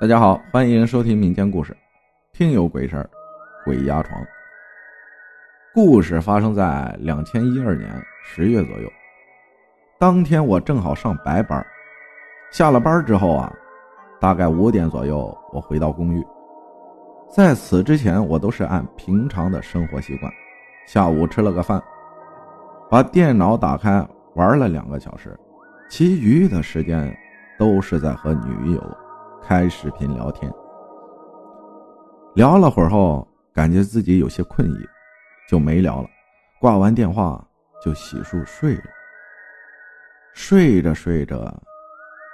[0.00, 1.76] 大家好，欢迎收听民间故事，
[2.32, 3.10] 听有鬼事儿，
[3.66, 4.18] 鬼压床。
[5.74, 7.86] 故事发生在两千一二年
[8.24, 8.90] 十月左右。
[9.98, 11.62] 当天我正好上白班，
[12.50, 13.52] 下了班之后啊，
[14.18, 16.26] 大概五点左右，我回到公寓。
[17.28, 20.32] 在此之前，我都是按平常的生活习惯，
[20.86, 21.78] 下午吃了个饭，
[22.88, 24.02] 把电脑打开
[24.34, 25.38] 玩了两个小时，
[25.90, 27.14] 其余的时间
[27.58, 28.96] 都是在和女友。
[29.50, 30.48] 开视频聊天，
[32.36, 34.76] 聊了会儿后，感觉自己有些困意，
[35.48, 36.08] 就没聊了。
[36.60, 37.44] 挂完电话
[37.84, 38.84] 就洗漱睡了。
[40.34, 41.52] 睡着睡着，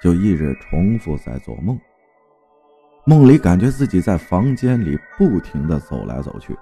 [0.00, 1.76] 就一直重复在做梦。
[3.04, 6.56] 梦里感觉自己在房间里不停的走来走去，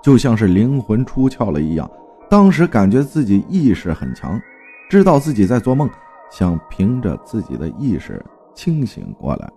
[0.00, 1.90] 就像是灵魂出窍了一样。
[2.30, 4.40] 当时感觉自己意识很强，
[4.88, 5.90] 知道自己在做梦，
[6.30, 8.24] 想凭着自己的意识。
[8.54, 9.50] 清醒过来，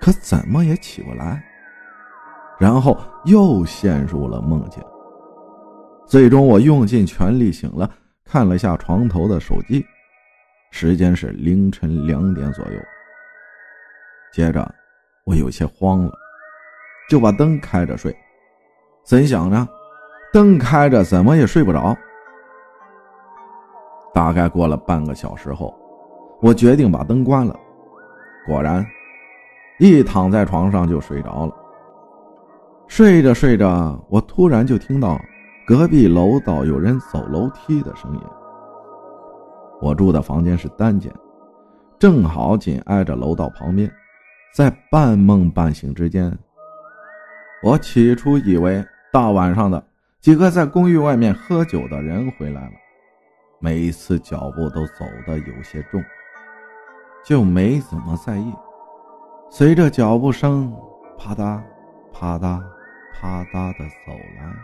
[0.00, 1.42] 可怎么也起不来，
[2.58, 4.82] 然后又陷入了梦境。
[6.06, 7.88] 最终，我用尽全力醒了，
[8.24, 9.84] 看了下床头的手机，
[10.70, 12.80] 时间是凌晨两点左右。
[14.32, 14.74] 接着，
[15.24, 16.12] 我有些慌了，
[17.08, 18.14] 就把灯开着睡。
[19.04, 19.68] 怎想呢，
[20.32, 21.96] 灯开着怎么也睡不着。
[24.12, 25.74] 大概过了半个小时后，
[26.40, 27.58] 我决定把灯关了。
[28.46, 28.84] 果然，
[29.78, 31.52] 一躺在床上就睡着了。
[32.88, 35.20] 睡着睡着，我突然就听到
[35.66, 38.20] 隔壁楼道有人走楼梯的声音。
[39.80, 41.12] 我住的房间是单间，
[41.98, 43.90] 正好紧挨着楼道旁边。
[44.54, 46.36] 在半梦半醒之间，
[47.62, 49.82] 我起初以为大晚上的
[50.20, 52.72] 几个在公寓外面喝酒的人回来了，
[53.60, 56.02] 每一次脚步都走得有些重。
[57.24, 58.52] 就没怎么在意。
[59.50, 60.74] 随着脚步声
[61.18, 61.62] 啪嗒、
[62.12, 62.62] 啪嗒、
[63.14, 64.54] 啪嗒的走来，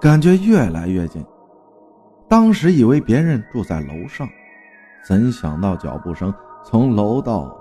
[0.00, 1.24] 感觉越来越近。
[2.28, 4.28] 当时以为别人住在楼上，
[5.06, 7.56] 怎想到脚步声从楼道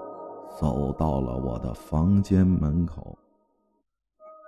[0.59, 3.17] 走到了我的房间门口，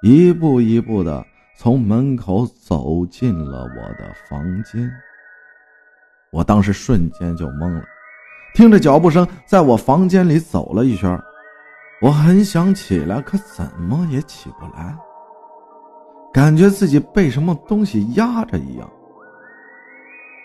[0.04, 1.26] 一步一步的
[1.58, 4.92] 从门口走进了我的房间。
[6.32, 7.84] 我当时瞬间就懵了。
[8.54, 11.18] 听着脚步声，在我房间里走了一圈，
[12.02, 14.96] 我很想起来，可怎么也起不来，
[16.34, 18.90] 感觉自己被什么东西压着一样。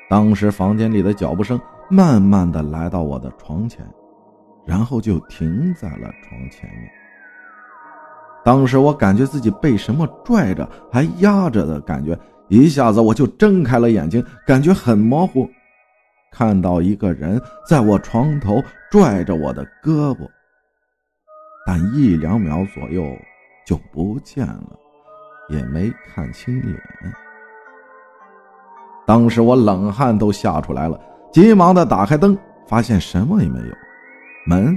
[0.09, 3.85] 当时房间里的脚步声慢慢的来到我的床前，
[4.65, 6.91] 然后就停在了床前面。
[8.45, 12.17] 当时我感觉自己被什么拽着，还压着的感觉，
[12.49, 15.49] 一下子我就睁开了眼睛，感觉很模糊。
[16.37, 20.29] 看到一个人在我床头拽着我的胳膊，
[21.65, 23.05] 但一两秒左右
[23.65, 24.77] 就不见了，
[25.49, 26.77] 也没看清脸。
[29.07, 31.01] 当时我冷汗都吓出来了，
[31.33, 32.37] 急忙的打开灯，
[32.67, 33.75] 发现什么也没有，
[34.45, 34.77] 门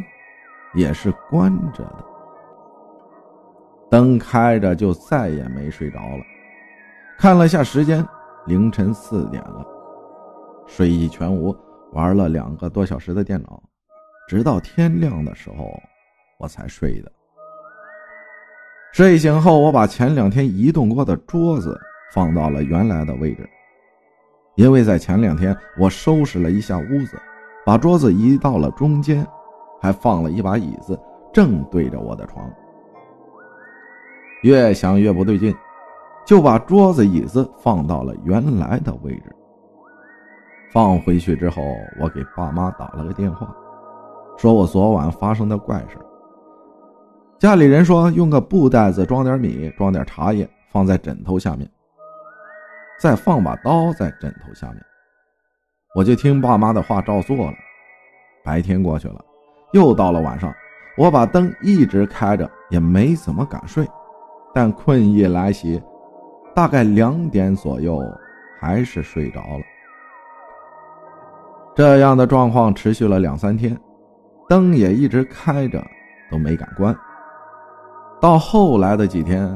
[0.76, 2.06] 也是关着的。
[3.90, 6.24] 灯开着，就再也没睡着了。
[7.18, 8.06] 看了下时间，
[8.46, 9.66] 凌晨四点了。
[10.68, 11.56] 睡意全无，
[11.94, 13.64] 玩了两个多小时的电脑，
[14.28, 15.72] 直到天亮的时候，
[16.38, 17.12] 我才睡的。
[18.92, 21.80] 睡醒后，我把前两天移动过的桌子
[22.14, 23.50] 放到了原来的位置，
[24.56, 27.20] 因为在前两天我收拾了一下屋子，
[27.66, 29.26] 把桌子移到了中间，
[29.82, 31.00] 还放了一把椅子，
[31.34, 32.52] 正对着我的床。
[34.44, 35.56] 越想越不对劲，
[36.26, 39.36] 就把桌子椅子放到了原来的位置。
[40.72, 43.56] 放回去之后，我给爸妈打了个电话，
[44.38, 45.98] 说我昨晚发生的怪事。
[47.40, 51.70] 家里人说用个布袋子装点米，装点茶叶，放在枕头下面，
[53.00, 54.78] 再放把刀在枕头下面。
[55.96, 57.54] 我就听爸妈的话照做了。
[58.44, 59.24] 白天过去了，
[59.72, 60.54] 又到了晚上，
[60.98, 63.88] 我把灯一直开着，也没怎么敢睡，
[64.54, 65.82] 但困意来袭，
[66.54, 68.04] 大概两点左右，
[68.60, 69.64] 还是睡着了。
[71.78, 73.80] 这样的状况持续了两三天，
[74.50, 75.80] 灯也一直开着，
[76.32, 76.98] 都没敢关。
[78.20, 79.48] 到后来的几天，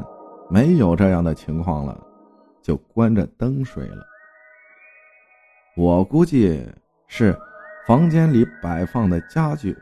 [0.48, 2.00] 没有这样的情况了，
[2.62, 4.06] 就关着灯睡了。
[5.76, 6.64] 我估计
[7.08, 7.36] 是
[7.88, 9.76] 房间里摆放的家具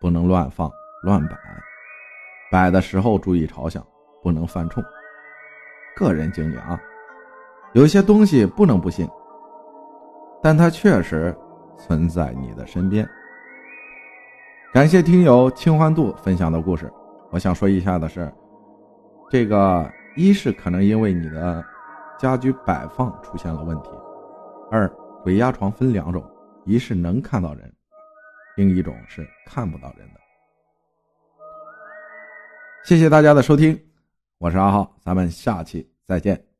[0.00, 0.68] 不能乱放
[1.04, 1.36] 乱摆，
[2.50, 3.80] 摆的时候注意朝向，
[4.24, 4.82] 不能犯冲。
[5.94, 6.80] 个人经历啊，
[7.74, 9.08] 有些东西不能不信，
[10.42, 11.32] 但它确实。
[11.78, 13.08] 存在你的身边。
[14.72, 16.92] 感谢听友清欢度分享的故事。
[17.30, 18.32] 我想说一下的是，
[19.30, 21.64] 这个一是可能因为你的
[22.18, 23.90] 家居摆放出现了问题，
[24.70, 24.88] 二
[25.22, 26.22] 鬼压床分两种，
[26.64, 27.72] 一是能看到人，
[28.56, 30.20] 另一种是看不到人的。
[32.84, 33.78] 谢谢大家的收听，
[34.38, 36.55] 我是阿浩，咱们下期再见。